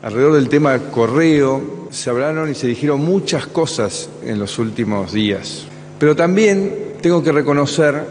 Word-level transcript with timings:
Alrededor 0.00 0.34
del 0.34 0.48
tema 0.48 0.78
correo 0.92 1.88
se 1.90 2.08
hablaron 2.08 2.48
y 2.48 2.54
se 2.54 2.68
dijeron 2.68 3.00
muchas 3.00 3.48
cosas 3.48 4.08
en 4.24 4.38
los 4.38 4.60
últimos 4.60 5.12
días, 5.12 5.64
pero 5.98 6.14
también 6.14 6.92
tengo 7.02 7.20
que 7.20 7.32
reconocer 7.32 8.04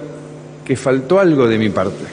que 0.65 0.75
faltó 0.75 1.17
algo 1.17 1.47
de 1.47 1.57
mi 1.57 1.69
parte. 1.69 2.03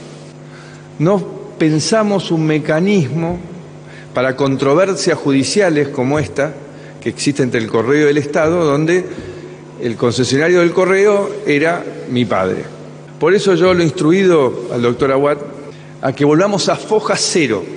No 1.00 1.21
pensamos 1.58 2.30
un 2.30 2.46
mecanismo 2.46 3.40
para 4.14 4.37
controversias 4.37 5.18
judiciales 5.18 5.88
como 5.88 6.20
esta 6.20 6.54
que 7.02 7.09
existe 7.09 7.43
entre 7.43 7.61
el 7.61 7.66
correo 7.66 8.06
y 8.06 8.11
el 8.11 8.18
Estado, 8.18 8.64
donde 8.64 9.04
el 9.82 9.96
concesionario 9.96 10.61
del 10.61 10.72
correo 10.72 11.29
era 11.48 11.84
mi 12.11 12.25
padre. 12.25 12.62
Por 13.18 13.34
eso 13.34 13.56
yo 13.56 13.75
lo 13.75 13.80
he 13.80 13.84
instruido 13.86 14.68
al 14.72 14.82
doctor 14.82 15.11
Aguad 15.11 15.38
a 16.00 16.12
que 16.12 16.25
volvamos 16.25 16.68
a 16.68 16.77
foja 16.77 17.16
cero 17.16 17.75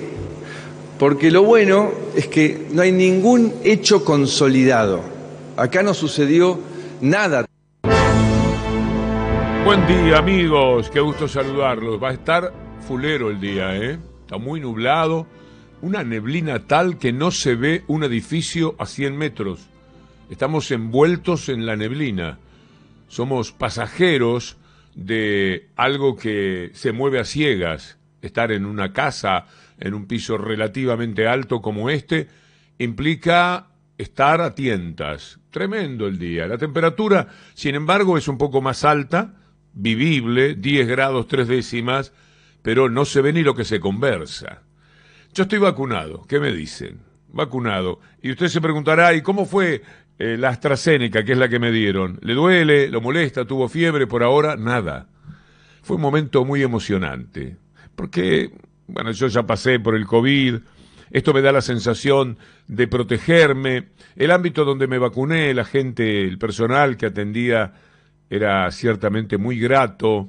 porque 0.98 1.30
lo 1.30 1.44
bueno 1.44 1.92
es 2.16 2.26
que 2.26 2.66
no 2.72 2.82
hay 2.82 2.92
ningún 2.92 3.54
hecho 3.64 4.04
consolidado. 4.04 5.00
Acá 5.56 5.82
no 5.82 5.94
sucedió 5.94 6.58
nada. 7.00 7.46
Buen 9.64 9.86
día 9.86 10.18
amigos, 10.18 10.90
qué 10.90 11.00
gusto 11.00 11.28
saludarlos. 11.28 12.02
Va 12.02 12.10
a 12.10 12.14
estar 12.14 12.52
fulero 12.86 13.30
el 13.30 13.40
día, 13.40 13.76
¿eh? 13.76 13.98
Está 14.22 14.38
muy 14.38 14.60
nublado, 14.60 15.26
una 15.82 16.02
neblina 16.02 16.66
tal 16.66 16.98
que 16.98 17.12
no 17.12 17.30
se 17.30 17.54
ve 17.54 17.84
un 17.86 18.02
edificio 18.02 18.74
a 18.78 18.86
100 18.86 19.16
metros. 19.16 19.68
Estamos 20.30 20.70
envueltos 20.70 21.48
en 21.48 21.64
la 21.64 21.76
neblina. 21.76 22.38
Somos 23.08 23.52
pasajeros 23.52 24.56
de 24.94 25.68
algo 25.76 26.16
que 26.16 26.70
se 26.74 26.92
mueve 26.92 27.20
a 27.20 27.24
ciegas. 27.24 27.97
Estar 28.20 28.52
en 28.52 28.66
una 28.66 28.92
casa 28.92 29.46
en 29.78 29.94
un 29.94 30.06
piso 30.06 30.38
relativamente 30.38 31.26
alto 31.26 31.60
como 31.60 31.90
este, 31.90 32.28
implica 32.78 33.68
estar 33.96 34.40
a 34.40 34.54
tientas. 34.54 35.40
Tremendo 35.50 36.06
el 36.06 36.18
día. 36.18 36.46
La 36.46 36.58
temperatura, 36.58 37.28
sin 37.54 37.74
embargo, 37.74 38.16
es 38.16 38.28
un 38.28 38.38
poco 38.38 38.60
más 38.60 38.84
alta, 38.84 39.34
vivible, 39.72 40.54
10 40.54 40.88
grados 40.88 41.26
tres 41.26 41.48
décimas, 41.48 42.12
pero 42.62 42.88
no 42.88 43.04
se 43.04 43.20
ve 43.20 43.32
ni 43.32 43.42
lo 43.42 43.54
que 43.54 43.64
se 43.64 43.80
conversa. 43.80 44.62
Yo 45.32 45.42
estoy 45.42 45.58
vacunado, 45.58 46.24
¿qué 46.28 46.40
me 46.40 46.52
dicen? 46.52 47.00
Vacunado. 47.28 48.00
Y 48.22 48.30
usted 48.30 48.48
se 48.48 48.60
preguntará, 48.60 49.14
¿y 49.14 49.22
cómo 49.22 49.44
fue 49.44 49.82
eh, 50.18 50.36
la 50.38 50.48
AstraZeneca, 50.48 51.24
que 51.24 51.32
es 51.32 51.38
la 51.38 51.48
que 51.48 51.58
me 51.58 51.70
dieron? 51.70 52.18
¿Le 52.22 52.34
duele? 52.34 52.88
¿Lo 52.88 53.00
molesta? 53.00 53.44
¿Tuvo 53.44 53.68
fiebre? 53.68 54.06
Por 54.06 54.22
ahora, 54.22 54.56
nada. 54.56 55.08
Fue 55.82 55.96
un 55.96 56.02
momento 56.02 56.44
muy 56.44 56.62
emocionante, 56.62 57.56
porque 57.98 58.52
bueno, 58.86 59.10
yo 59.10 59.26
ya 59.26 59.42
pasé 59.42 59.80
por 59.80 59.96
el 59.96 60.06
COVID, 60.06 60.54
esto 61.10 61.34
me 61.34 61.42
da 61.42 61.50
la 61.50 61.60
sensación 61.60 62.38
de 62.68 62.86
protegerme. 62.86 63.88
El 64.14 64.30
ámbito 64.30 64.64
donde 64.64 64.86
me 64.86 64.98
vacuné, 64.98 65.52
la 65.52 65.64
gente, 65.64 66.22
el 66.22 66.38
personal 66.38 66.96
que 66.96 67.06
atendía 67.06 67.72
era 68.30 68.70
ciertamente 68.70 69.36
muy 69.36 69.58
grato. 69.58 70.28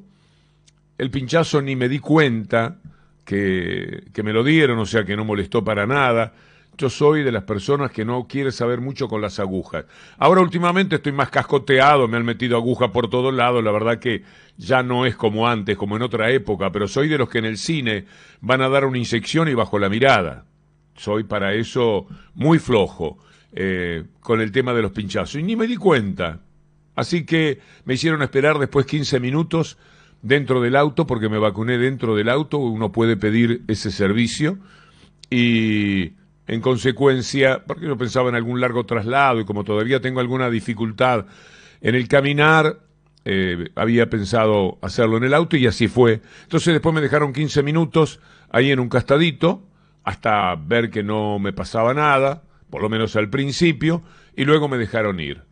El 0.98 1.12
pinchazo 1.12 1.62
ni 1.62 1.76
me 1.76 1.88
di 1.88 2.00
cuenta 2.00 2.80
que, 3.24 4.06
que 4.12 4.24
me 4.24 4.34
lo 4.34 4.44
dieron, 4.44 4.80
o 4.80 4.86
sea 4.88 5.04
que 5.04 5.16
no 5.16 5.24
molestó 5.24 5.64
para 5.64 5.86
nada. 5.86 6.34
Yo 6.80 6.90
soy 6.90 7.24
de 7.24 7.34
las 7.34 7.44
personas 7.44 7.92
que 7.92 8.06
no 8.06 8.26
quiere 8.26 8.54
saber 8.54 8.80
mucho 8.80 9.10
con 9.10 9.20
las 9.20 9.38
agujas. 9.38 9.84
Ahora 10.18 10.40
últimamente 10.40 10.96
estoy 10.96 11.12
más 11.12 11.30
cascoteado, 11.30 12.08
me 12.08 12.16
han 12.16 12.24
metido 12.24 12.56
agujas 12.56 12.90
por 12.92 13.10
todos 13.10 13.34
lados, 13.34 13.62
la 13.62 13.72
verdad 13.72 14.00
que 14.00 14.24
ya 14.56 14.82
no 14.82 15.06
es 15.06 15.18
como 15.18 15.50
antes, 15.50 15.76
como 15.76 15.98
en 15.98 16.04
otra 16.04 16.32
época, 16.32 16.72
pero 16.72 16.88
soy 16.88 17.10
de 17.10 17.18
los 17.18 17.28
que 17.28 17.40
en 17.40 17.46
el 17.46 17.58
cine 17.58 18.06
van 18.40 18.62
a 18.62 18.70
dar 18.70 18.86
una 18.86 18.98
inyección 18.98 19.50
y 19.50 19.56
bajo 19.56 19.78
la 19.78 19.90
mirada. 19.90 20.46
Soy 20.96 21.26
para 21.26 21.54
eso 21.54 22.08
muy 22.34 22.60
flojo 22.60 23.18
eh, 23.52 24.06
con 24.22 24.40
el 24.40 24.54
tema 24.54 24.74
de 24.74 24.82
los 24.82 24.92
pinchazos. 24.92 25.36
Y 25.36 25.44
ni 25.44 25.58
me 25.58 25.68
di 25.68 25.76
cuenta. 25.76 26.40
Así 26.96 27.26
que 27.26 27.60
me 27.84 27.96
hicieron 27.96 28.22
esperar 28.22 28.58
después 28.58 28.86
15 28.86 29.20
minutos 29.20 29.78
dentro 30.22 30.62
del 30.62 30.78
auto, 30.78 31.06
porque 31.06 31.28
me 31.28 31.40
vacuné 31.40 31.78
dentro 31.78 32.16
del 32.16 32.30
auto, 32.30 32.58
uno 32.58 32.94
puede 32.94 33.18
pedir 33.18 33.64
ese 33.68 33.92
servicio. 33.92 34.60
Y 35.30 36.14
en 36.50 36.62
consecuencia, 36.62 37.64
porque 37.66 37.86
yo 37.86 37.96
pensaba 37.96 38.28
en 38.28 38.36
algún 38.36 38.60
largo 38.60 38.84
traslado 38.84 39.40
y 39.40 39.46
como 39.46 39.64
todavía 39.64 40.02
tengo 40.02 40.20
alguna 40.20 40.50
dificultad 40.50 41.28
en 41.80 41.94
el 41.94 42.08
caminar, 42.08 42.80
eh, 43.24 43.70
había 43.76 44.10
pensado 44.10 44.80
hacerlo 44.82 45.18
en 45.18 45.26
el 45.26 45.36
auto 45.36 45.58
y 45.58 45.68
así 45.68 45.88
fue. 45.88 46.22
Entonces 46.42 46.74
después 46.74 46.96
me 46.96 47.02
dejaron 47.02 47.34
15 47.34 47.62
minutos 47.62 48.20
ahí 48.50 48.72
en 48.72 48.80
un 48.80 48.90
castadito 48.90 49.62
hasta 50.04 50.56
ver 50.56 50.90
que 50.90 51.04
no 51.04 51.38
me 51.38 51.54
pasaba 51.54 51.94
nada, 51.94 52.42
por 52.72 52.82
lo 52.82 52.90
menos 52.90 53.16
al 53.16 53.30
principio, 53.30 54.02
y 54.36 54.44
luego 54.46 54.68
me 54.68 54.80
dejaron 54.80 55.20
ir. 55.20 55.44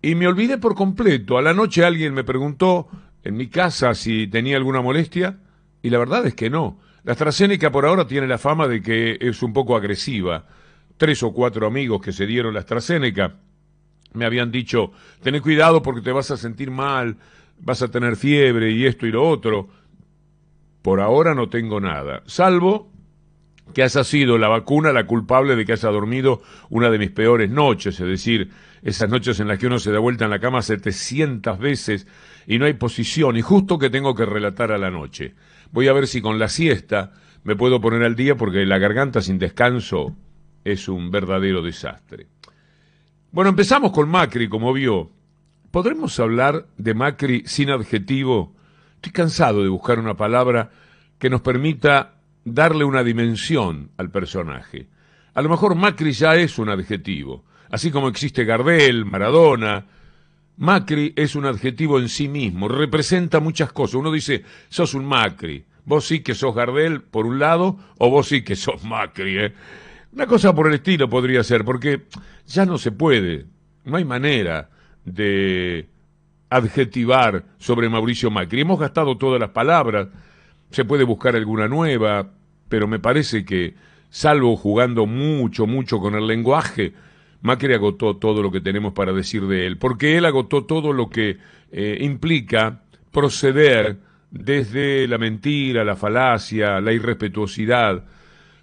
Y 0.00 0.14
me 0.14 0.28
olvidé 0.28 0.56
por 0.56 0.74
completo. 0.74 1.36
A 1.36 1.42
la 1.42 1.52
noche 1.52 1.84
alguien 1.84 2.14
me 2.14 2.24
preguntó 2.24 2.88
en 3.22 3.36
mi 3.36 3.48
casa 3.48 3.94
si 3.94 4.28
tenía 4.28 4.56
alguna 4.56 4.80
molestia 4.80 5.36
y 5.82 5.90
la 5.90 5.98
verdad 5.98 6.26
es 6.26 6.34
que 6.34 6.50
no. 6.50 6.78
La 7.04 7.12
AstraZeneca 7.12 7.72
por 7.72 7.84
ahora 7.84 8.06
tiene 8.06 8.26
la 8.26 8.38
fama 8.38 8.68
de 8.68 8.80
que 8.80 9.18
es 9.20 9.42
un 9.42 9.52
poco 9.52 9.76
agresiva. 9.76 10.46
Tres 10.96 11.22
o 11.22 11.32
cuatro 11.32 11.66
amigos 11.66 12.00
que 12.00 12.12
se 12.12 12.26
dieron 12.26 12.54
la 12.54 12.60
AstraZeneca 12.60 13.36
me 14.14 14.26
habían 14.26 14.50
dicho, 14.50 14.92
ten 15.22 15.40
cuidado 15.40 15.82
porque 15.82 16.02
te 16.02 16.12
vas 16.12 16.30
a 16.30 16.36
sentir 16.36 16.70
mal, 16.70 17.16
vas 17.58 17.82
a 17.82 17.90
tener 17.90 18.16
fiebre 18.16 18.70
y 18.70 18.86
esto 18.86 19.06
y 19.06 19.12
lo 19.12 19.26
otro. 19.26 19.68
Por 20.82 21.00
ahora 21.00 21.34
no 21.34 21.48
tengo 21.48 21.80
nada, 21.80 22.22
salvo 22.26 22.90
que 23.72 23.82
haya 23.82 24.04
sido 24.04 24.36
la 24.38 24.48
vacuna 24.48 24.92
la 24.92 25.06
culpable 25.06 25.56
de 25.56 25.64
que 25.64 25.72
haya 25.72 25.88
dormido 25.88 26.42
una 26.68 26.90
de 26.90 26.98
mis 26.98 27.10
peores 27.10 27.48
noches, 27.48 27.98
es 27.98 28.06
decir, 28.06 28.50
esas 28.82 29.08
noches 29.08 29.40
en 29.40 29.48
las 29.48 29.58
que 29.58 29.68
uno 29.68 29.78
se 29.78 29.92
da 29.92 29.98
vuelta 29.98 30.24
en 30.24 30.30
la 30.30 30.40
cama 30.40 30.60
700 30.60 31.58
veces 31.58 32.06
y 32.46 32.58
no 32.58 32.66
hay 32.66 32.74
posición, 32.74 33.36
y 33.36 33.42
justo 33.42 33.78
que 33.78 33.88
tengo 33.88 34.14
que 34.14 34.26
relatar 34.26 34.72
a 34.72 34.78
la 34.78 34.90
noche. 34.90 35.34
Voy 35.72 35.88
a 35.88 35.94
ver 35.94 36.06
si 36.06 36.20
con 36.20 36.38
la 36.38 36.48
siesta 36.48 37.12
me 37.44 37.56
puedo 37.56 37.80
poner 37.80 38.02
al 38.02 38.14
día 38.14 38.36
porque 38.36 38.66
la 38.66 38.78
garganta 38.78 39.22
sin 39.22 39.38
descanso 39.38 40.14
es 40.64 40.86
un 40.86 41.10
verdadero 41.10 41.62
desastre. 41.62 42.26
Bueno, 43.30 43.48
empezamos 43.48 43.90
con 43.90 44.08
Macri, 44.10 44.48
como 44.48 44.72
vio. 44.74 45.10
¿Podremos 45.70 46.20
hablar 46.20 46.66
de 46.76 46.92
Macri 46.92 47.44
sin 47.46 47.70
adjetivo? 47.70 48.54
Estoy 48.96 49.12
cansado 49.12 49.62
de 49.62 49.70
buscar 49.70 49.98
una 49.98 50.14
palabra 50.14 50.70
que 51.18 51.30
nos 51.30 51.40
permita 51.40 52.16
darle 52.44 52.84
una 52.84 53.02
dimensión 53.02 53.92
al 53.96 54.10
personaje. 54.10 54.88
A 55.32 55.40
lo 55.40 55.48
mejor 55.48 55.74
Macri 55.74 56.12
ya 56.12 56.34
es 56.34 56.58
un 56.58 56.68
adjetivo, 56.68 57.44
así 57.70 57.90
como 57.90 58.08
existe 58.08 58.44
Gardel, 58.44 59.06
Maradona. 59.06 59.86
Macri 60.56 61.12
es 61.16 61.34
un 61.34 61.46
adjetivo 61.46 61.98
en 61.98 62.08
sí 62.08 62.28
mismo, 62.28 62.68
representa 62.68 63.40
muchas 63.40 63.72
cosas. 63.72 63.94
Uno 63.94 64.12
dice, 64.12 64.44
sos 64.68 64.94
un 64.94 65.04
Macri, 65.04 65.64
vos 65.84 66.06
sí 66.06 66.20
que 66.20 66.34
sos 66.34 66.54
Gardel 66.54 67.02
por 67.02 67.26
un 67.26 67.38
lado, 67.38 67.78
o 67.98 68.10
vos 68.10 68.28
sí 68.28 68.42
que 68.42 68.56
sos 68.56 68.84
Macri. 68.84 69.38
¿eh? 69.38 69.52
Una 70.12 70.26
cosa 70.26 70.54
por 70.54 70.68
el 70.68 70.74
estilo 70.74 71.08
podría 71.08 71.42
ser, 71.42 71.64
porque 71.64 72.02
ya 72.46 72.66
no 72.66 72.78
se 72.78 72.92
puede, 72.92 73.46
no 73.84 73.96
hay 73.96 74.04
manera 74.04 74.70
de 75.04 75.88
adjetivar 76.50 77.44
sobre 77.58 77.88
Mauricio 77.88 78.30
Macri. 78.30 78.60
Hemos 78.60 78.78
gastado 78.78 79.16
todas 79.16 79.40
las 79.40 79.50
palabras, 79.50 80.08
se 80.70 80.84
puede 80.84 81.04
buscar 81.04 81.34
alguna 81.34 81.66
nueva, 81.66 82.30
pero 82.68 82.86
me 82.86 82.98
parece 82.98 83.44
que, 83.44 83.74
salvo 84.10 84.56
jugando 84.56 85.06
mucho, 85.06 85.66
mucho 85.66 85.98
con 85.98 86.14
el 86.14 86.26
lenguaje, 86.26 86.92
Macri 87.42 87.74
agotó 87.74 88.16
todo 88.16 88.42
lo 88.42 88.50
que 88.50 88.60
tenemos 88.60 88.92
para 88.92 89.12
decir 89.12 89.46
de 89.46 89.66
él, 89.66 89.76
porque 89.76 90.16
él 90.16 90.24
agotó 90.24 90.64
todo 90.64 90.92
lo 90.92 91.10
que 91.10 91.38
eh, 91.72 91.98
implica 92.00 92.82
proceder 93.10 93.98
desde 94.30 95.06
la 95.06 95.18
mentira, 95.18 95.84
la 95.84 95.96
falacia, 95.96 96.80
la 96.80 96.92
irrespetuosidad 96.92 98.04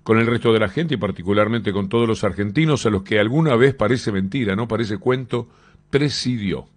con 0.03 0.18
el 0.18 0.25
resto 0.25 0.51
de 0.51 0.59
la 0.59 0.69
gente 0.69 0.95
y 0.95 0.97
particularmente 0.97 1.72
con 1.72 1.89
todos 1.89 2.07
los 2.07 2.23
argentinos 2.23 2.85
a 2.85 2.89
los 2.89 3.03
que 3.03 3.19
alguna 3.19 3.56
vez 3.56 3.75
parece 3.75 4.12
mentira, 4.12 4.56
no 4.56 4.68
parece 4.68 4.98
cuento, 4.98 5.48
presidió. 5.89 6.68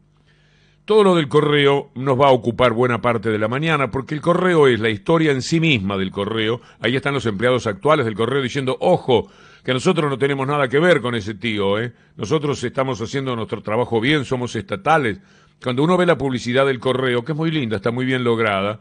Todo 0.85 1.05
lo 1.05 1.15
del 1.15 1.29
correo 1.29 1.91
nos 1.95 2.21
va 2.21 2.29
a 2.29 2.33
ocupar 2.33 2.73
buena 2.73 3.01
parte 3.01 3.31
de 3.31 3.39
la 3.39 3.47
mañana 3.47 3.91
porque 3.91 4.17
el 4.17 4.21
correo 4.21 4.67
es 4.67 4.81
la 4.81 4.91
historia 4.91 5.31
en 5.31 5.41
sí 5.41 5.61
misma 5.61 5.97
del 5.97 6.11
correo. 6.11 6.61
Ahí 6.81 6.97
están 6.97 7.15
los 7.15 7.25
empleados 7.25 7.69
actuales 7.69 8.05
del 8.05 8.17
correo 8.17 8.43
diciendo, 8.43 8.77
ojo, 8.81 9.31
que 9.63 9.73
nosotros 9.73 10.11
no 10.11 10.19
tenemos 10.19 10.47
nada 10.47 10.69
que 10.69 10.79
ver 10.79 11.01
con 11.01 11.15
ese 11.15 11.35
tío, 11.35 11.79
¿eh? 11.79 11.93
Nosotros 12.17 12.63
estamos 12.65 13.01
haciendo 13.01 13.37
nuestro 13.37 13.63
trabajo 13.63 14.01
bien, 14.01 14.25
somos 14.25 14.57
estatales. 14.57 15.21
Cuando 15.63 15.85
uno 15.85 15.97
ve 15.97 16.07
la 16.07 16.19
publicidad 16.19 16.67
del 16.67 16.81
correo, 16.81 17.25
que 17.25 17.33
es 17.33 17.39
muy 17.39 17.51
linda, 17.51 17.77
está 17.77 17.93
muy 17.93 18.05
bien 18.05 18.25
lograda, 18.25 18.81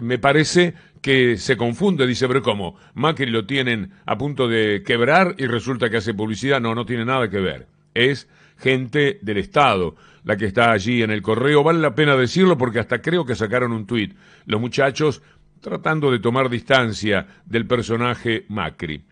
me 0.00 0.18
parece 0.18 0.74
que 1.00 1.36
se 1.36 1.56
confunde, 1.56 2.06
dice, 2.06 2.26
pero 2.28 2.42
¿cómo? 2.42 2.76
Macri 2.94 3.30
lo 3.30 3.46
tienen 3.46 3.92
a 4.06 4.16
punto 4.16 4.48
de 4.48 4.82
quebrar 4.84 5.34
y 5.38 5.46
resulta 5.46 5.90
que 5.90 5.98
hace 5.98 6.14
publicidad. 6.14 6.60
No, 6.60 6.74
no 6.74 6.86
tiene 6.86 7.04
nada 7.04 7.28
que 7.28 7.40
ver. 7.40 7.66
Es 7.94 8.28
gente 8.56 9.18
del 9.22 9.38
Estado 9.38 9.96
la 10.24 10.36
que 10.36 10.46
está 10.46 10.72
allí 10.72 11.02
en 11.02 11.10
el 11.10 11.22
correo. 11.22 11.62
Vale 11.62 11.80
la 11.80 11.94
pena 11.94 12.16
decirlo 12.16 12.58
porque 12.58 12.80
hasta 12.80 13.00
creo 13.00 13.24
que 13.24 13.34
sacaron 13.34 13.72
un 13.72 13.86
tuit. 13.86 14.14
Los 14.46 14.60
muchachos 14.60 15.22
tratando 15.60 16.10
de 16.10 16.18
tomar 16.18 16.48
distancia 16.48 17.26
del 17.44 17.66
personaje 17.66 18.44
Macri. 18.48 19.02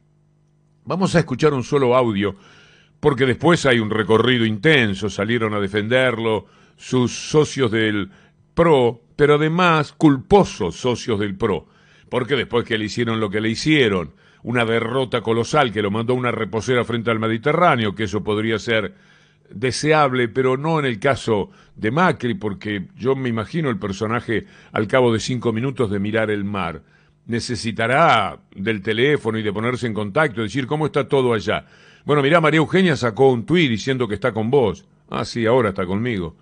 Vamos 0.86 1.16
a 1.16 1.18
escuchar 1.18 1.52
un 1.52 1.64
solo 1.64 1.96
audio, 1.96 2.36
porque 3.00 3.26
después 3.26 3.66
hay 3.66 3.80
un 3.80 3.90
recorrido 3.90 4.46
intenso, 4.46 5.10
salieron 5.10 5.52
a 5.52 5.58
defenderlo 5.58 6.46
sus 6.76 7.12
socios 7.12 7.72
del 7.72 8.08
PRO, 8.54 9.00
pero 9.16 9.34
además 9.34 9.92
culposos 9.92 10.76
socios 10.76 11.18
del 11.18 11.34
PRO, 11.34 11.66
porque 12.08 12.36
después 12.36 12.64
que 12.64 12.78
le 12.78 12.84
hicieron 12.84 13.18
lo 13.18 13.28
que 13.28 13.40
le 13.40 13.48
hicieron, 13.48 14.12
una 14.44 14.64
derrota 14.64 15.22
colosal 15.22 15.72
que 15.72 15.82
lo 15.82 15.90
mandó 15.90 16.12
a 16.12 16.16
una 16.16 16.30
reposera 16.30 16.84
frente 16.84 17.10
al 17.10 17.18
Mediterráneo, 17.18 17.96
que 17.96 18.04
eso 18.04 18.22
podría 18.22 18.60
ser 18.60 18.94
deseable, 19.50 20.28
pero 20.28 20.56
no 20.56 20.78
en 20.78 20.84
el 20.84 21.00
caso 21.00 21.50
de 21.74 21.90
Macri, 21.90 22.34
porque 22.34 22.86
yo 22.94 23.16
me 23.16 23.28
imagino 23.28 23.70
el 23.70 23.78
personaje 23.80 24.46
al 24.70 24.86
cabo 24.86 25.12
de 25.12 25.18
cinco 25.18 25.52
minutos 25.52 25.90
de 25.90 25.98
mirar 25.98 26.30
el 26.30 26.44
mar. 26.44 26.82
Necesitará 27.26 28.38
del 28.54 28.82
teléfono 28.82 29.38
y 29.38 29.42
de 29.42 29.52
ponerse 29.52 29.86
en 29.86 29.94
contacto, 29.94 30.42
decir 30.42 30.66
cómo 30.66 30.86
está 30.86 31.08
todo 31.08 31.32
allá. 31.34 31.66
Bueno, 32.04 32.22
mirá, 32.22 32.40
María 32.40 32.58
Eugenia 32.58 32.96
sacó 32.96 33.32
un 33.32 33.44
tuit 33.44 33.68
diciendo 33.68 34.06
que 34.06 34.14
está 34.14 34.32
con 34.32 34.50
vos. 34.50 34.84
Ah, 35.10 35.24
sí, 35.24 35.44
ahora 35.44 35.70
está 35.70 35.86
conmigo. 35.86 36.36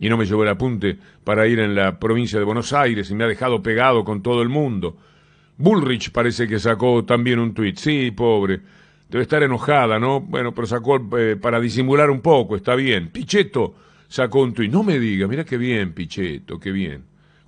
Y 0.00 0.08
no 0.08 0.16
me 0.16 0.26
llevó 0.26 0.42
el 0.42 0.48
apunte 0.48 0.98
para 1.22 1.46
ir 1.46 1.60
en 1.60 1.74
la 1.74 1.98
provincia 2.00 2.38
de 2.38 2.44
Buenos 2.44 2.72
Aires 2.72 3.10
y 3.10 3.14
me 3.14 3.24
ha 3.24 3.28
dejado 3.28 3.62
pegado 3.62 4.04
con 4.04 4.22
todo 4.22 4.42
el 4.42 4.48
mundo. 4.48 4.96
Bullrich 5.56 6.10
parece 6.10 6.48
que 6.48 6.58
sacó 6.58 7.04
también 7.04 7.38
un 7.38 7.54
tuit. 7.54 7.76
Sí, 7.76 8.10
pobre. 8.10 8.60
Debe 9.08 9.22
estar 9.22 9.42
enojada, 9.42 10.00
¿no? 10.00 10.20
Bueno, 10.20 10.52
pero 10.52 10.66
sacó 10.66 10.96
eh, 11.16 11.36
para 11.40 11.60
disimular 11.60 12.10
un 12.10 12.20
poco, 12.20 12.56
está 12.56 12.74
bien. 12.74 13.10
Pichetto 13.10 13.74
sacó 14.08 14.42
un 14.42 14.52
tuit. 14.52 14.72
No 14.72 14.82
me 14.82 14.98
diga, 14.98 15.28
mira 15.28 15.44
qué 15.44 15.56
bien, 15.56 15.92
Pichetto, 15.92 16.58
qué 16.58 16.72
bien. 16.72 17.04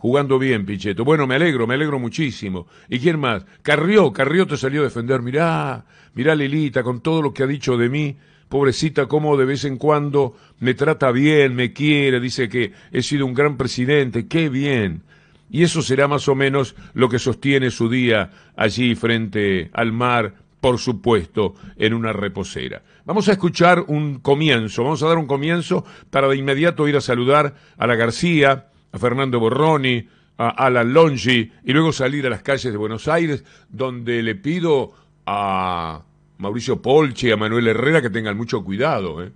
Jugando 0.07 0.39
bien, 0.39 0.65
Pichetto. 0.65 1.05
Bueno, 1.05 1.27
me 1.27 1.35
alegro, 1.35 1.67
me 1.67 1.75
alegro 1.75 1.99
muchísimo. 1.99 2.69
¿Y 2.89 3.01
quién 3.01 3.19
más? 3.19 3.45
Carrió, 3.63 4.13
Carrió 4.13 4.47
te 4.47 4.57
salió 4.57 4.83
a 4.83 4.85
defender. 4.85 5.21
Mirá, 5.21 5.85
mirá 6.15 6.37
Lilita, 6.37 6.85
con 6.85 7.01
todo 7.01 7.21
lo 7.23 7.35
que 7.35 7.43
ha 7.43 7.47
dicho 7.49 7.77
de 7.77 7.89
mí. 7.89 8.17
Pobrecita, 8.49 9.07
cómo 9.07 9.37
de 9.37 9.47
vez 9.47 9.65
en 9.65 9.79
cuando 9.79 10.37
me 10.61 10.75
trata 10.75 11.11
bien, 11.11 11.57
me 11.57 11.73
quiere, 11.73 12.21
dice 12.21 12.49
que 12.49 12.73
he 12.93 13.03
sido 13.03 13.27
un 13.27 13.35
gran 13.35 13.57
presidente. 13.57 14.29
Qué 14.29 14.49
bien. 14.49 15.03
Y 15.51 15.65
eso 15.65 15.83
será 15.83 16.07
más 16.07 16.29
o 16.29 16.37
menos 16.37 16.77
lo 16.95 17.09
que 17.09 17.19
sostiene 17.19 17.73
su 17.73 17.89
día 17.89 18.31
allí 18.55 18.95
frente 18.95 19.71
al 19.73 19.91
mar, 19.91 20.35
por 20.61 20.79
supuesto, 20.79 21.57
en 21.77 21.95
una 21.95 22.13
reposera. 22.13 22.81
Vamos 23.07 23.29
a 23.29 23.33
escuchar 23.33 23.85
un 23.89 24.21
comienzo, 24.21 24.85
vamos 24.85 25.03
a 25.03 25.09
dar 25.09 25.19
un 25.19 25.27
comienzo 25.27 25.85
para 26.11 26.29
de 26.29 26.37
inmediato 26.37 26.87
ir 26.87 26.97
a 26.97 27.01
saludar 27.01 27.57
a 27.77 27.89
la 27.89 27.97
García, 27.97 28.69
Fernando 28.99 29.39
Borroni, 29.39 30.07
a 30.39 30.49
Alan 30.49 30.93
Longi 30.93 31.51
y 31.65 31.73
luego 31.73 31.93
salir 31.93 32.27
a 32.27 32.31
las 32.31 32.43
calles 32.43 32.73
de 32.73 32.77
Buenos 32.77 33.09
Aires, 33.09 33.45
donde 33.69 34.23
le 34.23 34.35
pido 34.35 34.93
a 35.25 36.03
Mauricio 36.39 36.83
Polche 36.83 37.29
y 37.29 37.31
a 37.31 37.37
Manuel 37.37 37.69
Herrera 37.69 38.03
que 38.03 38.11
tengan 38.11 38.37
mucho 38.37 38.63
cuidado. 38.63 39.25
¿eh? 39.25 39.33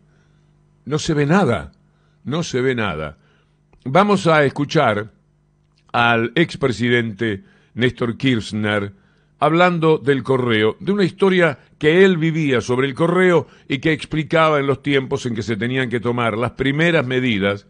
No 0.84 0.98
se 0.98 1.14
ve 1.14 1.26
nada, 1.26 1.72
no 2.24 2.42
se 2.42 2.60
ve 2.60 2.74
nada. 2.74 3.16
Vamos 3.84 4.26
a 4.26 4.44
escuchar 4.44 5.10
al 5.92 6.32
expresidente 6.34 7.44
Néstor 7.74 8.16
Kirchner 8.16 8.92
hablando 9.38 9.96
del 9.96 10.22
correo, 10.22 10.76
de 10.80 10.92
una 10.92 11.04
historia 11.04 11.58
que 11.78 12.04
él 12.04 12.18
vivía 12.18 12.60
sobre 12.60 12.86
el 12.86 12.94
correo 12.94 13.46
y 13.68 13.78
que 13.78 13.92
explicaba 13.92 14.60
en 14.60 14.66
los 14.66 14.82
tiempos 14.82 15.24
en 15.24 15.34
que 15.34 15.42
se 15.42 15.56
tenían 15.56 15.88
que 15.88 15.98
tomar 15.98 16.36
las 16.36 16.52
primeras 16.52 17.06
medidas 17.06 17.66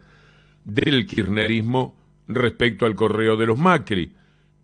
del 0.65 1.07
kirchnerismo 1.07 1.97
respecto 2.29 2.87
al 2.87 2.95
correo 2.95 3.37
de 3.37 3.47
los 3.47 3.59
Macri. 3.59 4.13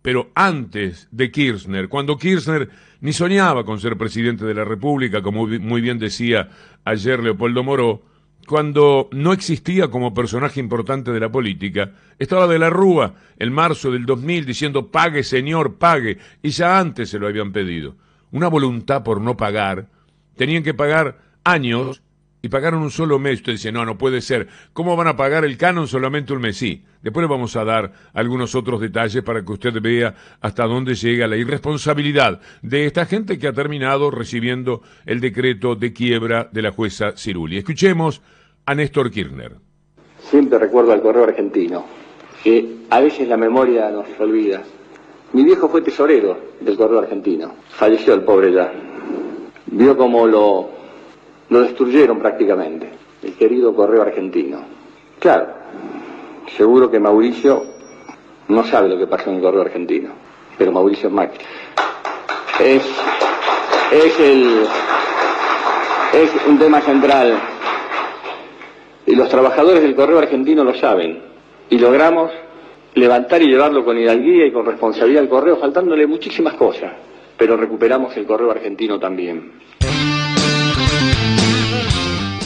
Pero 0.01 0.31
antes 0.35 1.07
de 1.11 1.31
Kirchner, 1.31 1.89
cuando 1.89 2.17
Kirchner 2.17 2.69
ni 3.01 3.13
soñaba 3.13 3.65
con 3.65 3.79
ser 3.79 3.97
presidente 3.97 4.45
de 4.45 4.53
la 4.53 4.63
República, 4.63 5.21
como 5.21 5.47
muy 5.47 5.81
bien 5.81 5.99
decía 5.99 6.49
ayer 6.85 7.21
Leopoldo 7.21 7.63
Moró, 7.63 8.03
cuando 8.47 9.09
no 9.11 9.33
existía 9.33 9.89
como 9.89 10.13
personaje 10.13 10.61
importante 10.61 11.11
de 11.11 11.19
la 11.19 11.29
política, 11.29 11.91
estaba 12.17 12.47
de 12.47 12.57
la 12.57 12.69
Rúa 12.69 13.15
en 13.37 13.51
marzo 13.51 13.91
del 13.91 14.05
2000 14.05 14.45
diciendo 14.45 14.87
pague 14.89 15.23
señor, 15.23 15.75
pague, 15.75 16.17
y 16.41 16.51
ya 16.51 16.79
antes 16.79 17.09
se 17.09 17.19
lo 17.19 17.27
habían 17.27 17.51
pedido. 17.51 17.97
Una 18.31 18.47
voluntad 18.47 19.03
por 19.03 19.19
no 19.19 19.35
pagar. 19.35 19.89
Tenían 20.37 20.63
que 20.63 20.73
pagar 20.73 21.19
años 21.43 22.01
y 22.47 22.49
pagaron 22.49 22.81
un 22.81 22.91
solo 22.91 23.19
mes. 23.19 23.39
Usted 23.39 23.51
dice, 23.51 23.73
no, 23.73 23.83
no 23.83 23.97
puede 23.97 24.21
ser. 24.21 24.47
¿Cómo 24.71 24.95
van 24.95 25.07
a 25.07 25.17
pagar 25.17 25.43
el 25.43 25.57
canon 25.57 25.85
solamente 25.85 26.31
un 26.31 26.39
mes? 26.39 26.55
Sí. 26.55 26.81
Después 27.01 27.21
le 27.25 27.27
vamos 27.27 27.57
a 27.57 27.65
dar 27.65 27.91
algunos 28.13 28.55
otros 28.55 28.79
detalles 28.79 29.21
para 29.21 29.43
que 29.43 29.51
usted 29.51 29.81
vea 29.81 30.15
hasta 30.39 30.63
dónde 30.63 30.95
llega 30.95 31.27
la 31.27 31.35
irresponsabilidad 31.35 32.39
de 32.61 32.85
esta 32.85 33.05
gente 33.05 33.37
que 33.37 33.49
ha 33.49 33.53
terminado 33.53 34.11
recibiendo 34.11 34.81
el 35.05 35.19
decreto 35.19 35.75
de 35.75 35.91
quiebra 35.91 36.47
de 36.49 36.61
la 36.61 36.71
jueza 36.71 37.17
Ciruli. 37.17 37.57
Escuchemos 37.57 38.21
a 38.65 38.73
Néstor 38.73 39.11
Kirchner. 39.11 39.57
Siempre 40.21 40.57
recuerdo 40.57 40.93
al 40.93 41.01
correo 41.01 41.25
argentino, 41.25 41.85
que 42.45 42.77
a 42.89 43.01
veces 43.01 43.27
la 43.27 43.35
memoria 43.35 43.89
nos 43.89 44.07
olvida. 44.17 44.63
Mi 45.33 45.43
viejo 45.43 45.67
fue 45.67 45.81
tesorero 45.81 46.39
del 46.61 46.77
correo 46.77 46.99
argentino. 46.99 47.55
Falleció 47.71 48.13
el 48.13 48.21
pobre 48.21 48.53
ya. 48.53 48.71
Vio 49.65 49.97
cómo 49.97 50.25
lo, 50.25 50.76
lo 51.49 51.61
destruyeron 51.61 52.19
prácticamente, 52.19 52.89
el 53.23 53.33
querido 53.33 53.73
correo 53.73 54.01
argentino. 54.01 54.59
Claro, 55.19 55.47
seguro 56.55 56.89
que 56.89 56.99
Mauricio 56.99 57.63
no 58.49 58.63
sabe 58.63 58.89
lo 58.89 58.97
que 58.97 59.07
pasó 59.07 59.29
en 59.29 59.37
el 59.37 59.41
correo 59.41 59.61
argentino, 59.61 60.09
pero 60.57 60.71
Mauricio 60.71 61.09
Macri. 61.09 61.43
Es, 62.59 62.83
es, 63.91 64.19
el, 64.19 64.65
es 66.13 66.31
un 66.47 66.57
tema 66.57 66.81
central 66.81 67.39
y 69.07 69.15
los 69.15 69.29
trabajadores 69.29 69.81
del 69.81 69.95
correo 69.95 70.19
argentino 70.19 70.65
lo 70.65 70.75
saben. 70.75 71.21
Y 71.69 71.77
logramos 71.79 72.29
levantar 72.93 73.41
y 73.41 73.47
llevarlo 73.47 73.85
con 73.85 73.97
hidalguía 73.97 74.45
y 74.45 74.51
con 74.51 74.65
responsabilidad 74.65 75.23
al 75.23 75.29
correo, 75.29 75.55
faltándole 75.57 76.05
muchísimas 76.05 76.55
cosas. 76.55 76.91
Pero 77.37 77.55
recuperamos 77.55 78.15
el 78.17 78.25
correo 78.25 78.51
argentino 78.51 78.99
también. 78.99 79.53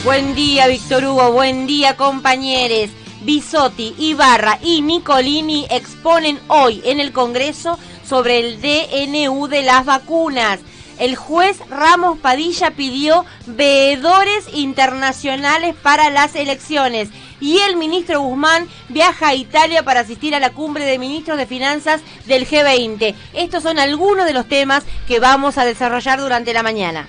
Buen 0.04 0.34
día, 0.34 0.66
Víctor 0.66 1.04
Hugo. 1.04 1.30
Buen 1.30 1.66
día, 1.66 1.96
compañeros. 1.96 2.90
Bisotti, 3.22 3.94
Ibarra 3.98 4.58
y 4.60 4.82
Nicolini 4.82 5.66
exponen 5.70 6.40
hoy 6.48 6.82
en 6.84 6.98
el 6.98 7.12
Congreso 7.12 7.78
sobre 8.04 8.40
el 8.40 8.60
DNU 8.60 9.46
de 9.46 9.62
las 9.62 9.84
vacunas 9.84 10.58
el 11.02 11.16
juez 11.16 11.58
Ramos 11.68 12.18
Padilla 12.18 12.70
pidió 12.70 13.24
veedores 13.46 14.46
internacionales 14.52 15.74
para 15.82 16.10
las 16.10 16.36
elecciones 16.36 17.08
y 17.40 17.58
el 17.58 17.76
ministro 17.76 18.20
Guzmán 18.20 18.68
viaja 18.88 19.28
a 19.28 19.34
Italia 19.34 19.82
para 19.82 20.00
asistir 20.00 20.34
a 20.34 20.40
la 20.40 20.50
cumbre 20.50 20.84
de 20.84 21.00
ministros 21.00 21.38
de 21.38 21.46
finanzas 21.46 22.02
del 22.26 22.46
G20. 22.46 23.16
Estos 23.32 23.64
son 23.64 23.80
algunos 23.80 24.26
de 24.26 24.32
los 24.32 24.48
temas 24.48 24.84
que 25.08 25.18
vamos 25.18 25.58
a 25.58 25.64
desarrollar 25.64 26.20
durante 26.20 26.52
la 26.52 26.62
mañana. 26.62 27.08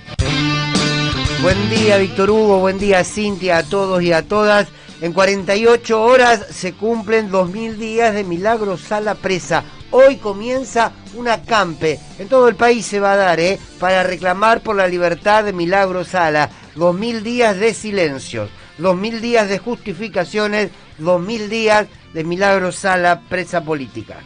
Buen 1.44 1.68
día, 1.68 1.98
Víctor 1.98 2.30
Hugo, 2.30 2.60
buen 2.60 2.78
día, 2.78 3.04
Cintia, 3.04 3.58
a 3.58 3.62
todos 3.64 4.02
y 4.02 4.14
a 4.14 4.26
todas. 4.26 4.66
En 5.02 5.12
48 5.12 6.02
horas 6.02 6.46
se 6.48 6.72
cumplen 6.72 7.30
2.000 7.30 7.74
días 7.74 8.14
de 8.14 8.24
Milagro 8.24 8.78
Sala 8.78 9.14
Presa 9.14 9.62
Hoy 9.90 10.16
comienza 10.16 10.92
una 11.14 11.42
campe. 11.42 12.00
En 12.18 12.28
todo 12.28 12.48
el 12.48 12.56
país 12.56 12.86
se 12.86 12.98
va 12.98 13.12
a 13.12 13.16
dar, 13.16 13.40
¿eh? 13.40 13.60
Para 13.78 14.04
reclamar 14.04 14.62
por 14.62 14.74
la 14.74 14.88
libertad 14.88 15.44
de 15.44 15.52
Milagro 15.52 16.02
Sala. 16.06 16.48
Dos 16.76 16.96
mil 16.96 17.22
días 17.22 17.58
de 17.58 17.74
silencio. 17.74 18.48
Dos 18.78 18.96
mil 18.96 19.20
días 19.20 19.46
de 19.46 19.58
justificaciones. 19.58 20.70
Dos 20.96 21.20
mil 21.20 21.50
días 21.50 21.88
de 22.14 22.24
Milagro 22.24 22.72
Sala 22.72 23.20
presa 23.28 23.62
política. 23.62 24.16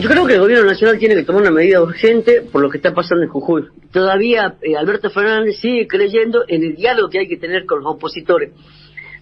Yo 0.00 0.10
creo 0.10 0.26
que 0.26 0.34
el 0.34 0.40
gobierno 0.40 0.66
nacional 0.66 0.98
tiene 0.98 1.14
que 1.14 1.22
tomar 1.22 1.42
una 1.42 1.52
medida 1.52 1.80
urgente 1.80 2.42
por 2.42 2.60
lo 2.60 2.68
que 2.68 2.78
está 2.78 2.92
pasando 2.92 3.22
en 3.22 3.30
Jujuy. 3.30 3.66
Todavía 3.92 4.56
eh, 4.60 4.76
Alberto 4.76 5.08
Fernández 5.08 5.58
sigue 5.60 5.86
creyendo 5.86 6.44
en 6.48 6.64
el 6.64 6.74
diálogo 6.74 7.08
que 7.08 7.20
hay 7.20 7.28
que 7.28 7.36
tener 7.36 7.64
con 7.64 7.78
los 7.78 7.94
opositores. 7.94 8.52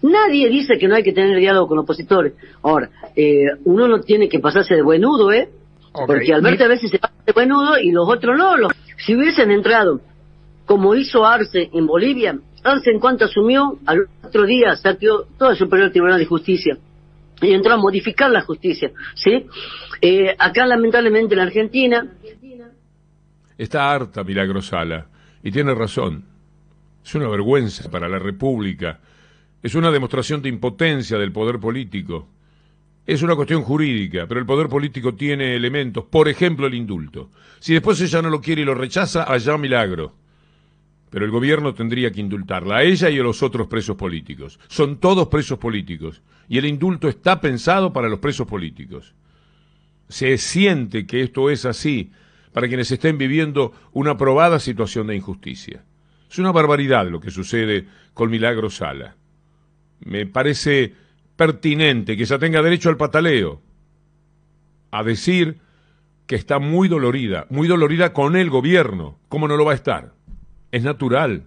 Nadie 0.00 0.48
dice 0.48 0.78
que 0.78 0.88
no 0.88 0.94
hay 0.94 1.02
que 1.02 1.12
tener 1.12 1.38
diálogo 1.38 1.68
con 1.68 1.78
opositores. 1.78 2.32
Ahora, 2.62 2.88
eh, 3.14 3.44
uno 3.64 3.86
no 3.86 4.00
tiene 4.00 4.30
que 4.30 4.40
pasarse 4.40 4.74
de 4.74 4.82
buenudo, 4.82 5.30
¿eh? 5.30 5.50
Porque 5.92 6.32
Alberto 6.32 6.64
a 6.64 6.68
veces 6.68 6.90
se 6.90 6.98
pasa 6.98 7.14
de 7.26 7.32
buenudo 7.32 7.78
y 7.78 7.90
los 7.90 8.08
otros 8.08 8.38
no. 8.38 8.68
si 8.96 9.14
hubiesen 9.14 9.50
entrado, 9.50 10.00
como 10.64 10.94
hizo 10.94 11.26
Arce 11.26 11.68
en 11.70 11.86
Bolivia, 11.86 12.38
Arce 12.64 12.90
en 12.90 12.98
cuanto 12.98 13.26
asumió, 13.26 13.78
al 13.84 14.06
otro 14.24 14.46
día 14.46 14.74
saqueó 14.76 15.26
todo 15.38 15.50
el 15.50 15.56
Superior 15.56 15.90
Tribunal 15.90 16.18
de 16.18 16.24
Justicia 16.24 16.78
y 17.42 17.52
entró 17.52 17.74
a 17.74 17.76
modificar 17.76 18.30
la 18.30 18.42
justicia, 18.42 18.90
¿sí? 19.14 19.46
Eh, 20.00 20.34
acá, 20.38 20.66
lamentablemente, 20.66 21.34
en 21.34 21.40
Argentina... 21.40 22.06
Está 23.58 23.90
harta 23.92 24.24
Milagrosala, 24.24 25.06
y 25.42 25.50
tiene 25.50 25.74
razón. 25.74 26.24
Es 27.04 27.14
una 27.14 27.28
vergüenza 27.28 27.90
para 27.90 28.08
la 28.08 28.18
República 28.18 28.98
es 29.62 29.76
una 29.76 29.92
demostración 29.92 30.42
de 30.42 30.48
impotencia 30.48 31.16
del 31.18 31.32
poder 31.32 31.60
político. 31.60 32.28
es 33.04 33.22
una 33.22 33.34
cuestión 33.34 33.62
jurídica, 33.62 34.26
pero 34.28 34.38
el 34.38 34.46
poder 34.46 34.68
político 34.68 35.14
tiene 35.14 35.56
elementos, 35.56 36.04
por 36.04 36.28
ejemplo 36.28 36.66
el 36.66 36.74
indulto. 36.74 37.30
Si 37.58 37.72
después 37.72 38.00
ella 38.00 38.22
no 38.22 38.30
lo 38.30 38.40
quiere 38.40 38.62
y 38.62 38.64
lo 38.64 38.74
rechaza, 38.74 39.24
allá 39.24 39.56
milagro. 39.58 40.14
Pero 41.12 41.26
el 41.26 41.30
gobierno 41.30 41.74
tendría 41.74 42.10
que 42.10 42.22
indultarla, 42.22 42.78
a 42.78 42.82
ella 42.84 43.10
y 43.10 43.18
a 43.18 43.22
los 43.22 43.42
otros 43.42 43.66
presos 43.66 43.96
políticos. 43.96 44.58
Son 44.68 44.96
todos 44.96 45.28
presos 45.28 45.58
políticos, 45.58 46.22
y 46.48 46.56
el 46.56 46.64
indulto 46.64 47.06
está 47.06 47.38
pensado 47.38 47.92
para 47.92 48.08
los 48.08 48.18
presos 48.18 48.46
políticos. 48.46 49.14
Se 50.08 50.38
siente 50.38 51.06
que 51.06 51.20
esto 51.20 51.50
es 51.50 51.66
así 51.66 52.12
para 52.54 52.66
quienes 52.66 52.90
estén 52.90 53.18
viviendo 53.18 53.74
una 53.92 54.16
probada 54.16 54.58
situación 54.58 55.06
de 55.06 55.16
injusticia. 55.16 55.84
Es 56.30 56.38
una 56.38 56.50
barbaridad 56.50 57.06
lo 57.06 57.20
que 57.20 57.30
sucede 57.30 57.86
con 58.14 58.30
Milagro 58.30 58.70
Sala. 58.70 59.14
Me 60.00 60.24
parece 60.24 60.94
pertinente 61.36 62.16
que 62.16 62.22
ella 62.22 62.38
tenga 62.38 62.62
derecho 62.62 62.88
al 62.88 62.96
pataleo, 62.96 63.60
a 64.90 65.02
decir 65.02 65.58
que 66.26 66.36
está 66.36 66.58
muy 66.58 66.88
dolorida, 66.88 67.46
muy 67.50 67.68
dolorida 67.68 68.14
con 68.14 68.34
el 68.34 68.48
gobierno. 68.48 69.18
¿Cómo 69.28 69.46
no 69.46 69.58
lo 69.58 69.66
va 69.66 69.72
a 69.72 69.74
estar? 69.74 70.14
Es 70.72 70.82
natural, 70.82 71.44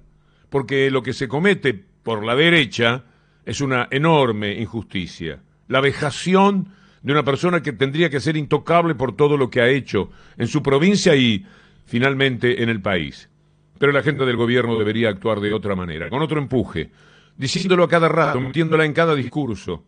porque 0.50 0.90
lo 0.90 1.04
que 1.04 1.12
se 1.12 1.28
comete 1.28 1.74
por 2.04 2.24
la 2.24 2.36
derecha 2.36 3.04
es 3.44 3.60
una 3.60 3.88
enorme 3.92 4.54
injusticia. 4.62 5.42
La 5.68 5.82
vejación 5.82 6.70
de 7.02 7.12
una 7.12 7.24
persona 7.24 7.62
que 7.62 7.74
tendría 7.74 8.10
que 8.10 8.20
ser 8.20 8.38
intocable 8.38 8.96
por 8.96 9.16
todo 9.16 9.36
lo 9.36 9.50
que 9.50 9.62
ha 9.62 9.68
hecho 9.68 10.10
en 10.38 10.48
su 10.48 10.64
provincia 10.64 11.16
y 11.16 11.46
finalmente 11.86 12.64
en 12.64 12.70
el 12.70 12.82
país. 12.82 13.30
Pero 13.78 13.92
la 13.92 14.04
gente 14.04 14.26
del 14.26 14.38
gobierno 14.38 14.78
debería 14.78 15.10
actuar 15.10 15.40
de 15.40 15.54
otra 15.54 15.76
manera, 15.76 16.10
con 16.10 16.22
otro 16.22 16.40
empuje, 16.40 16.92
diciéndolo 17.38 17.84
a 17.84 17.90
cada 17.90 18.08
rato, 18.08 18.40
metiéndola 18.40 18.86
en 18.86 18.94
cada 18.94 19.14
discurso. 19.16 19.84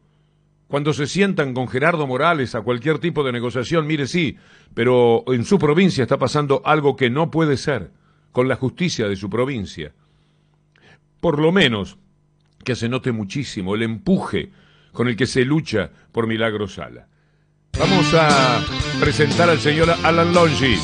Cuando 0.67 0.94
se 0.94 1.08
sientan 1.08 1.53
con 1.53 1.67
Gerardo 1.67 2.06
Morales 2.06 2.53
a 2.53 2.62
cualquier 2.62 3.00
tipo 3.00 3.24
de 3.24 3.32
negociación, 3.32 3.88
mire, 3.88 4.06
sí, 4.06 4.38
pero 4.74 5.24
en 5.27 5.46
su 5.46 5.58
provincia 5.58 6.03
está 6.03 6.17
pasando 6.17 6.62
algo 6.65 6.96
que 6.96 7.10
no 7.10 7.32
puede 7.32 7.56
ser, 7.56 7.91
con 8.32 8.48
la 8.48 8.56
justicia 8.56 9.08
de 9.08 9.16
su 9.16 9.30
provincia. 9.30 9.94
Por 11.20 11.40
lo 11.40 11.52
menos 11.52 11.98
que 12.64 12.76
se 12.76 12.90
note 12.90 13.12
muchísimo 13.12 13.76
el 13.76 13.84
empuje 13.84 14.52
con 14.92 15.08
el 15.08 15.16
que 15.16 15.28
se 15.28 15.46
lucha 15.46 15.92
por 16.12 16.28
Milagro 16.28 16.68
Sala. 16.68 17.08
Vamos 17.80 18.14
a 18.14 18.60
presentar 19.00 19.50
al 19.50 19.60
señor 19.60 19.90
Alan 20.04 20.34
Longi. 20.34 20.78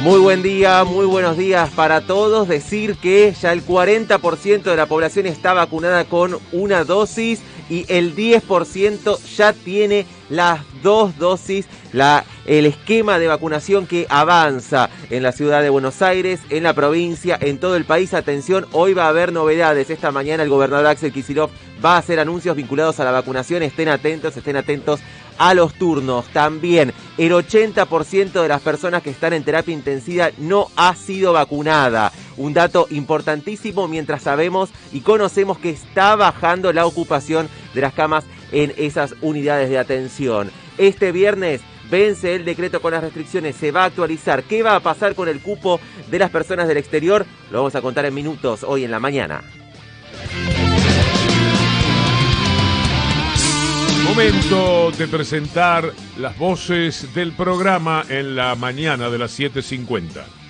Muy 0.00 0.18
buen 0.18 0.42
día, 0.42 0.84
muy 0.84 1.06
buenos 1.06 1.36
días 1.36 1.70
para 1.70 2.02
todos. 2.02 2.48
Decir 2.48 2.96
que 2.96 3.34
ya 3.40 3.52
el 3.52 3.64
40% 3.64 4.62
de 4.62 4.76
la 4.76 4.86
población 4.86 5.26
está 5.26 5.52
vacunada 5.52 6.04
con 6.04 6.38
una 6.52 6.84
dosis 6.84 7.42
y 7.70 7.84
el 7.88 8.14
10% 8.14 9.18
ya 9.36 9.52
tiene 9.52 10.06
las 10.28 10.60
dos 10.82 11.16
dosis, 11.18 11.66
la, 11.92 12.24
el 12.46 12.66
esquema 12.66 13.18
de 13.18 13.28
vacunación 13.28 13.86
que 13.86 14.06
avanza 14.08 14.90
en 15.10 15.22
la 15.22 15.32
ciudad 15.32 15.62
de 15.62 15.70
Buenos 15.70 16.02
Aires, 16.02 16.40
en 16.50 16.62
la 16.62 16.74
provincia, 16.74 17.38
en 17.40 17.58
todo 17.58 17.76
el 17.76 17.84
país. 17.84 18.14
Atención, 18.14 18.66
hoy 18.72 18.94
va 18.94 19.06
a 19.06 19.08
haber 19.08 19.32
novedades. 19.32 19.90
Esta 19.90 20.10
mañana 20.10 20.42
el 20.42 20.48
gobernador 20.48 20.86
Axel 20.86 21.12
Kicillof 21.12 21.50
va 21.84 21.96
a 21.96 21.98
hacer 21.98 22.20
anuncios 22.20 22.56
vinculados 22.56 23.00
a 23.00 23.04
la 23.04 23.10
vacunación. 23.10 23.62
Estén 23.62 23.88
atentos, 23.88 24.36
estén 24.36 24.56
atentos 24.56 25.00
a 25.38 25.54
los 25.54 25.74
turnos. 25.74 26.26
También 26.28 26.92
el 27.18 27.32
80% 27.32 28.42
de 28.42 28.48
las 28.48 28.60
personas 28.60 29.02
que 29.02 29.10
están 29.10 29.32
en 29.32 29.44
terapia 29.44 29.74
intensiva 29.74 30.30
no 30.38 30.68
ha 30.76 30.94
sido 30.94 31.32
vacunada. 31.32 32.12
Un 32.36 32.52
dato 32.52 32.86
importantísimo 32.90 33.86
mientras 33.88 34.22
sabemos 34.22 34.70
y 34.92 35.00
conocemos 35.00 35.58
que 35.58 35.70
está 35.70 36.16
bajando 36.16 36.72
la 36.72 36.86
ocupación 36.86 37.48
de 37.74 37.80
las 37.80 37.94
camas 37.94 38.24
en 38.52 38.72
esas 38.76 39.14
unidades 39.20 39.70
de 39.70 39.78
atención. 39.78 40.50
Este 40.78 41.12
viernes 41.12 41.60
vence 41.90 42.34
el 42.34 42.44
decreto 42.44 42.80
con 42.80 42.92
las 42.92 43.02
restricciones, 43.02 43.56
se 43.56 43.70
va 43.70 43.82
a 43.82 43.86
actualizar. 43.86 44.42
¿Qué 44.44 44.62
va 44.62 44.76
a 44.76 44.80
pasar 44.80 45.14
con 45.14 45.28
el 45.28 45.40
cupo 45.40 45.80
de 46.10 46.18
las 46.18 46.30
personas 46.30 46.68
del 46.68 46.76
exterior? 46.76 47.26
Lo 47.50 47.58
vamos 47.58 47.74
a 47.74 47.82
contar 47.82 48.04
en 48.06 48.14
minutos 48.14 48.64
hoy 48.64 48.84
en 48.84 48.90
la 48.90 49.00
mañana. 49.00 49.42
Momento 54.04 54.92
de 54.92 55.08
presentar 55.08 55.92
las 56.18 56.38
voces 56.38 57.12
del 57.14 57.32
programa 57.32 58.04
en 58.08 58.36
la 58.36 58.54
mañana 58.54 59.10
de 59.10 59.18
las 59.18 59.38
7.50. 59.38 60.43